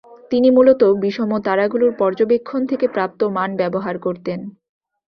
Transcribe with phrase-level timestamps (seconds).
[0.31, 4.39] তিনি মূলত বিষম তারাগুলোর পর্যবেকক্ষণ থেকে প্রাপ্ত মান ব্যবহার করতেন।